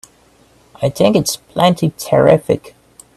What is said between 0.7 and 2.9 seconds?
I think it's plenty terrific!